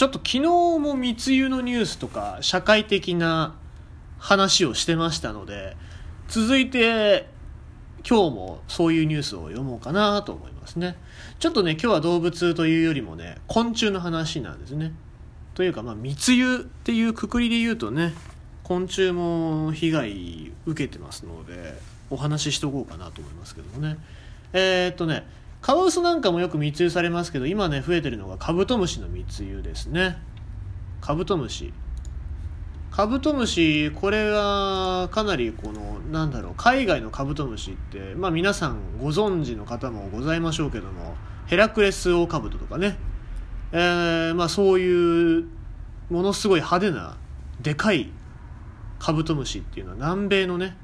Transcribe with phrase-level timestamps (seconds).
[0.00, 0.40] ちょっと昨日
[0.78, 3.54] も密輸のニュースとか社会的な
[4.18, 5.76] 話をしてましたので
[6.26, 7.28] 続いて
[8.08, 10.96] 今日もそういうニュースを読もうかなと思いますね。
[11.38, 14.94] ちょっとね今日は動物というよりもね昆虫の話なんですね。
[15.52, 18.14] というかまあ密輸っていうくくりで言うとね
[18.62, 21.78] 昆虫も被害受けてますので
[22.08, 23.98] お話ししとこうかなと思いますけどもね。
[24.54, 25.26] えー、っとね
[25.60, 30.18] カワウソなんかもよく密輸されますけど今ね増えてるのがカブトムシの密輸ですね。
[31.00, 31.72] カブトムシ。
[32.90, 41.14] カブトムシこれはかなりこのなんだろう海外のカブトムシってまあ皆さんご存知の方もございましょうけども
[41.46, 42.98] ヘラクレスオオカブトとかね、
[43.72, 45.46] えー、まあそういう
[46.10, 47.16] ものすごい派手な
[47.60, 48.10] でかい
[48.98, 50.76] カブトムシっていうのは南米のね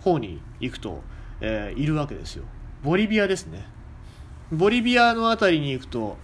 [0.00, 1.02] 方に行くと、
[1.40, 2.44] えー、いるわけですよ。
[2.82, 3.66] ボリビアですね。
[4.50, 6.16] ボリビアの辺りに行くと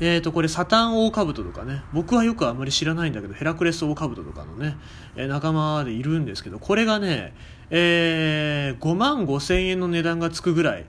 [0.00, 1.82] えーとこれサタンオオカブトとかね。
[1.92, 4.76] 僕はよくあんまり知らないんだけどヘラクレスオオカブトとかのね、
[5.16, 7.34] え、仲間でいるんですけどこれがね、
[7.70, 10.86] えー、5万5千円の値段がつくぐらい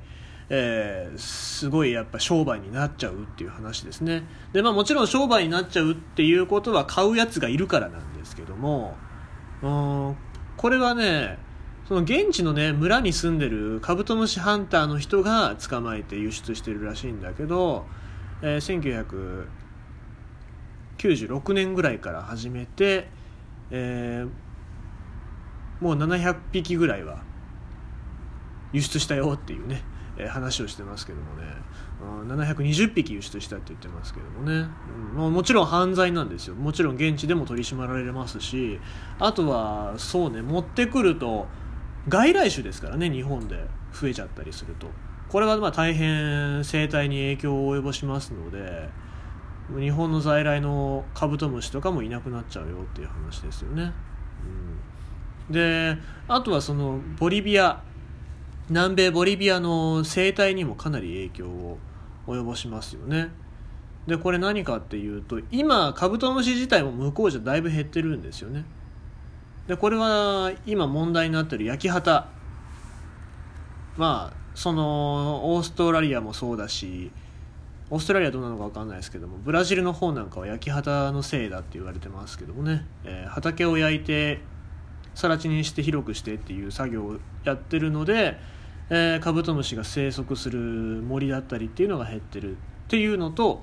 [0.50, 4.24] えー、すごいやっぱ商売になっちゃうっていう話ですね。
[4.52, 8.98] でまあもちろん商売になっちゃうっていうことは買うやつがいるからなんですけども
[9.62, 10.18] うん
[10.58, 11.38] これはね
[11.90, 17.86] その現地のね村に住んでるカブトムシハンターの人が捕まえて輸出してるらしいんだけど
[18.42, 19.48] えー、
[20.98, 23.08] 1996年ぐらいから始めて、
[23.70, 27.24] えー、もう700匹ぐらいは
[28.72, 29.84] 輸出したよっていうね、
[30.18, 31.44] えー、話をしてますけどもね、
[32.02, 34.70] うん、720匹輸出したって言ってますけどもね、
[35.18, 36.56] うん、もちろん犯罪なんですよ。
[36.56, 38.80] もちろん現地でも取り締まられますし
[39.20, 41.48] あとはそうね持ってくると
[42.08, 44.88] 外来種ですからね日本で増えちゃったりすると。
[45.30, 48.90] これはまあ大変生態に影響を及ぼしますので
[49.78, 53.94] 日本の在来のカブトムシとかもいなくなっちゃうよっていう話ですよね。
[55.48, 57.84] うん、であとはそのボリビア
[58.70, 61.78] 南米ボリビアの生態にもかなり影響を
[62.28, 63.30] 及ぼしますよね。
[64.08, 68.66] でこれ何かっていうと今カブトムシ自体も向こうじゃだいぶ減ってるんですよね。
[69.70, 72.28] でこれは今問題になってる焼き畑
[73.98, 77.12] まあそのオーストラリアもそうだし
[77.92, 84.40] オーストラリアどうなのか分かんないですけどもブラジルの方なんかは焼き畑のせいだって言われてますけどもね、えー、畑を焼いて
[85.14, 88.40] 更地にして広くしてっていう作業をやってるので、
[88.90, 92.54] えー、カブトムシが生息する森だったりっていうのが減ってる。
[92.54, 92.56] っ
[92.88, 93.62] ていうのと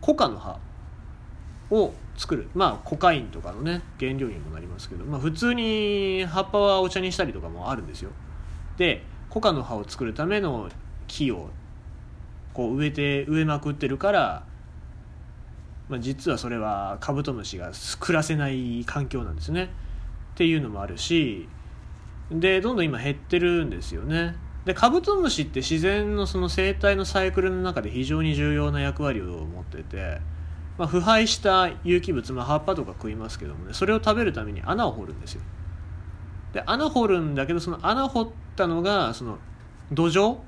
[0.00, 0.58] コカの葉
[1.70, 2.48] を作る。
[2.54, 8.10] まあコカインとかのね原料にもなりますけど、まあ、普通に葉っぱはお茶にしたりとかもあるんですよ。
[8.76, 10.68] でコカの葉を作るための
[11.06, 11.50] 木を
[12.54, 14.44] こう植えて植えまくってるから、
[15.88, 19.64] まあ、実はそれはカブトムシが暮らせない環境なんですね。
[19.64, 21.48] っていうのもあるし
[22.30, 24.36] でどんどん今減ってるんですよね。
[24.64, 30.20] でカブトムシって自然のその生態のサイクルの中で非常に重要な役割を持ってて、
[30.78, 35.42] まあ、腐敗した有機物、まあ、葉っぱとか食いますけどもねそれを食べるために穴を掘るんですよ。
[36.52, 39.38] で穴掘るんだけどその穴掘ったのがその
[39.92, 40.38] 土壌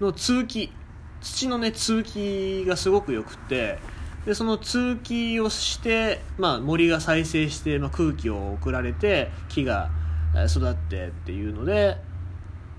[0.00, 0.72] の通気
[1.20, 3.78] 土のね通気がすごくよくて
[4.26, 9.90] でその通気をして、まあ、森が再生して、まあ、空気を送られて木が
[10.48, 11.98] 育ってっていうので、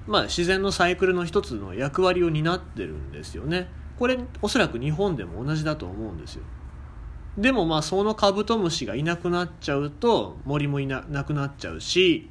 [0.08, 3.70] まあ、自然のサイクルの一つの役割を担ってるんですよね。
[3.98, 6.44] これおそらく日本でも同じだと思うんですよ
[7.38, 12.30] でもまあそのカブトムシがいなくなっちゃうと森もいななくなっちゃうし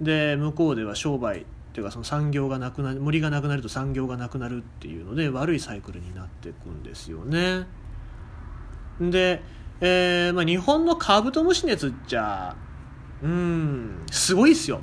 [0.00, 7.66] で向こうでは商売っていうかその産業がなくなる森がなくなると産業がなくなるっていうので悪いサイクルになっていくんですよね。
[8.98, 9.42] で、
[9.82, 12.56] えーまあ、日本のカブトムシ熱っちゃ
[13.22, 14.80] うんすごいっすよ。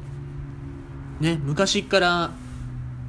[1.19, 2.31] ね昔から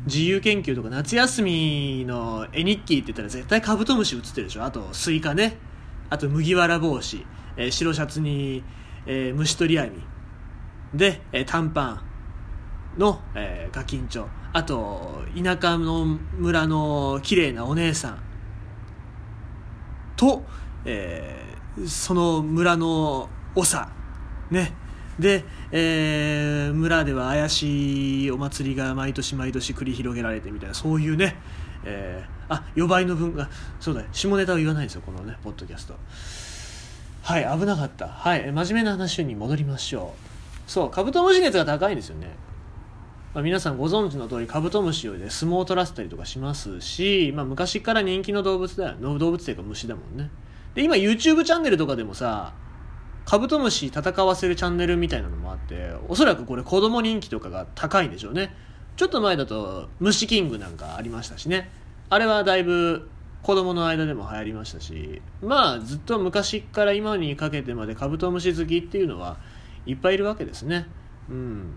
[0.07, 4.65] 自由研究とか夏休みの絵日記って言ったら絶対カブトムシ写ってるでしょ。
[4.65, 5.57] あとスイカね。
[6.11, 7.25] あと麦わら帽子、
[7.57, 8.63] えー、白シャツに、
[9.07, 9.93] えー、虫取り網。
[10.93, 12.03] で、えー、短パ
[12.97, 14.27] ンの、えー、ガキンチョ。
[14.53, 18.19] あと田舎の村の綺麗なお姉さん。
[20.17, 20.45] と、
[20.85, 23.89] えー、その村の長。
[24.51, 24.75] ね。
[25.19, 31.37] で、えー、村では怪しいお祭りが毎年毎年繰り広げられてみたいなそういうね、
[31.85, 33.49] えー、あ予売の分が
[33.81, 35.95] そうだ下ネタを言わないんですよこのねポッドキャスト。
[37.23, 38.09] はい危なかった。
[38.09, 40.15] はい真面目な話に戻りましょ
[40.67, 40.71] う。
[40.71, 42.29] そうカブトムシ熱が高いんですよね。
[43.33, 49.19] まあ、皆さんご存知の通りカブトムシをで相撲を取らせたりとかしますし、まあ、昔から人気の動物だよ。
[49.19, 50.31] 動物というか虫だもんね。
[50.75, 52.53] で今 YouTube チャンネルとかでもさ
[53.25, 58.55] カブトムシ戦わせるチャンネルみたいなのもあっておそらくこれ子供人気とかが高いんでしょうね。
[58.97, 61.71] ちょっと前だと虫キングなんかありましたしね。
[62.11, 63.09] あれはだいぶ
[63.43, 69.37] 子供の間でも流行りましたしまあずっと昔から今にかけてまでカブトムシ好きっていうのは
[69.85, 70.87] いっぱいいるわけですね。
[71.29, 71.75] うん。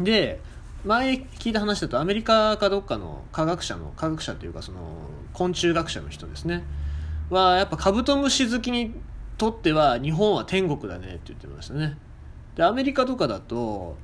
[0.00, 0.40] で
[0.84, 4.80] 前聞いた話だとアメリカかどっかの科学者の科学者というかその
[5.32, 6.64] 昆虫学者の人ですね。
[7.30, 8.94] はやっぱカブトムシ好きに
[9.42, 11.98] とっては日本は天国だねって言ってましたね。
[12.54, 13.96] でアメリカとかだと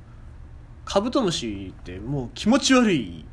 [0.83, 3.23] カブトムシってもう気持ち悪い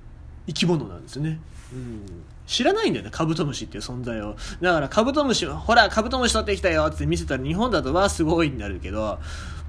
[0.47, 1.41] 生き物なんですね、
[1.73, 2.05] うん、
[2.47, 4.37] 知らないんだよねカブトムシっていう存在を。
[4.61, 9.19] だからカブトムシほらカブトムシ取ってきたよって見せたら日本だとわすごいになるけど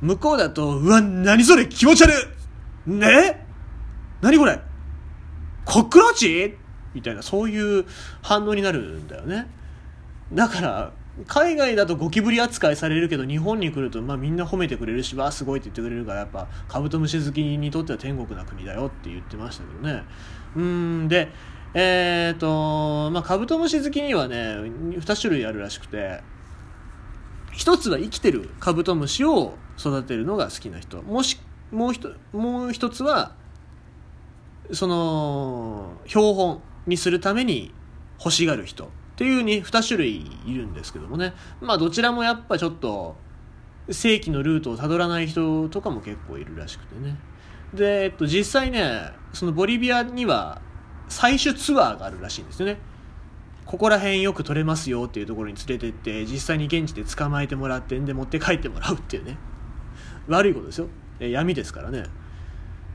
[0.02, 2.12] 向こうだとうわ何それ気持ち悪
[2.86, 2.92] い。
[2.92, 3.48] ね？
[4.22, 4.60] 何これ？
[5.66, 6.56] コックローチ？
[6.94, 7.86] みたいなそういう
[8.22, 9.48] 反応になるんだよね。
[10.32, 10.92] だから
[11.26, 20.04] 海外だとゴキブリ扱いされるけど日本に来ると、まあ、みんな褒めてくれるしわあすごいって言ってくれるからやっぱカブトムシ好きにとっては天国な国だよって言ってましたけどね。
[20.56, 21.30] うんで
[21.74, 26.22] えっ、ー、とまあカブトムシ好きにはね2種類あるらしくて
[27.52, 31.02] 一つは生きてるカブトムシを育てるのが好きな人。
[31.02, 31.40] もし
[31.72, 33.34] もう一もう一つは
[34.72, 37.74] その標本にするために
[38.20, 38.90] 欲しがる人。
[39.18, 41.34] っていうに2種類いるんですけどもね。
[41.60, 43.16] まあどちらもやっぱちょっと
[43.90, 47.18] 正規のルートをたどらない人とかも結構いるらしくてね。
[47.74, 50.62] で、えっと、実際ねそのボリビアには
[51.10, 52.78] 採取ツアーがあるらしいんですよね。
[53.66, 59.40] ここら辺よく取れますよっていうところに連れてって実際に現地で捕まえてもらってんで持って帰ってもらうっていうね。
[60.28, 60.90] 悪いことですよ。
[61.20, 62.04] 闇ですからね。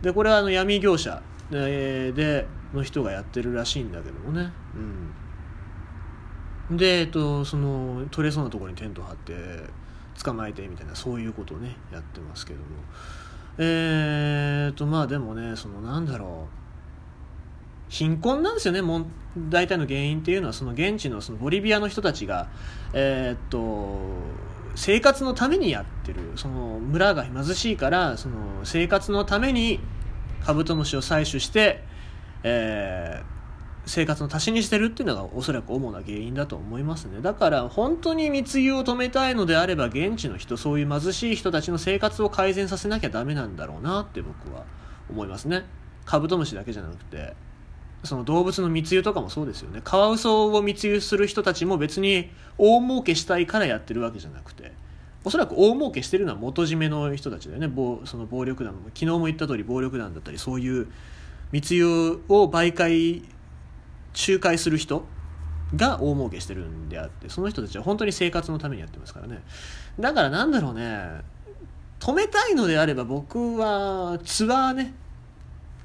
[0.03, 1.21] でこれはあの闇業者
[1.51, 4.53] での人がやってるらしいんだけどもね。
[4.77, 5.22] うん。
[6.77, 9.35] で、えっと、その取れそうなところにテント張って
[10.23, 12.67] 捕まえてみたいなそういうことをねやってますけども。
[13.59, 16.63] えー、っとまあでもねそのなんだろう。
[17.93, 19.05] 貧困なんですよねも
[19.37, 22.49] 大体の原因っていうのはその現地のそのボリビアの人たちが
[22.95, 23.99] えー、っと
[24.75, 29.79] 生活のためにやってるその村が貧しいからその生活のために
[30.43, 31.85] カブトムシを採取して、
[32.43, 33.42] えー、
[33.85, 37.21] 生活の足しにしてるっていうのがおそらく主な原因だと思いますね。
[37.21, 44.65] だから本当に密輸を止めたいのであれば現地の人そういう貧しい人たちの生活を改善させなきゃダメなんだろうなって僕は
[45.11, 45.65] 思いますね。
[46.05, 47.35] カブトムシだけじゃなくて
[48.05, 49.81] その動物の密輸とかもそうですよね。
[49.83, 54.73] カワウソを密輸する人たちも別に大儲けしたいからやってるわけじゃなくて
[55.25, 57.73] おそらく大儲けしてるのは元締めの人たちだよね。
[58.05, 60.89] その暴力団昨日も言った通り暴力団だったりそういう
[61.51, 61.87] 密輸
[62.29, 63.23] を媒介
[64.29, 65.05] 仲介する人
[65.75, 69.43] が大儲けしてるんであってその人たちは本当に生活のためにやってますからね。
[69.99, 71.23] だからなんだろうね
[71.99, 74.95] 止めたいのであれば僕はツアーね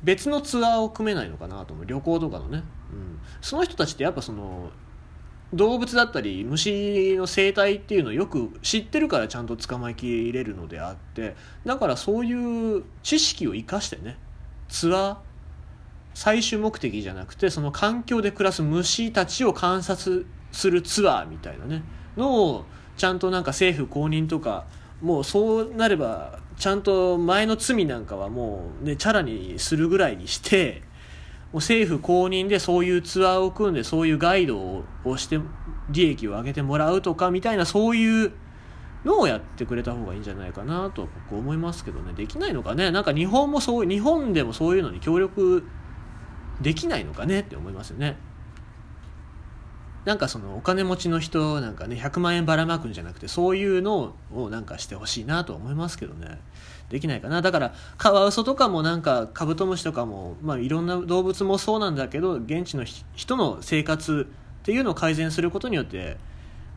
[0.04, 1.86] 別のツアーを組めないのかなと思う。
[1.86, 4.72] 旅行とかのね、うん、その人たちってやっぱその
[5.54, 11.36] 動物だったり虫の生態っていうのをよく知ってるからちゃんと捕まえきれるのであって
[11.66, 14.18] だからそういう知識を生かしてね
[14.68, 15.18] ツアー
[16.18, 21.84] 最終目的じゃなくてその環境で暮らす虫たちを観察するツアーみたいなね
[22.18, 22.66] のを
[22.98, 24.66] ちゃんとなんか政府公認とか
[25.00, 30.82] もうそうなればちゃんと前の罪なんかはもうねチャラにするぐらいにして
[31.52, 35.40] もう政府公認でそういうツアーを組んでそういうガイドをして
[35.92, 38.32] 利益を上げてもらうとかみたいなそういう
[39.06, 42.14] のをやってくれた方がいいんじゃないかなと僕思いますけどね。
[42.14, 42.90] できないのかね。
[42.90, 45.64] なんか日本もそう日本でもそういうのに協力
[46.62, 48.18] できないのかねって思いますよね。
[50.06, 56.40] なんかそのお金持ちの人なんかね100万円ばらまくんじゃなくてそういうのをなんかしてほしいなと思いますけどね。
[56.90, 57.42] できないかな。
[57.42, 66.16] だからカワウソとかもなんかカブトムシとかも、まあ、いろんな動物もそうなんだけど現地の人の生活っていうのを改善することによって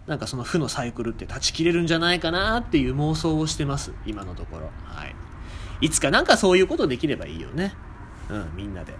[0.08, 3.92] なんかその負のサイクルって断ち切れるんじゃないかなっていう妄想をしてます。
[4.06, 4.70] 今のところ。
[4.86, 5.14] はい。
[5.82, 7.74] いつかなんかそういうことできればいいよね。
[8.28, 8.94] うんみんなで。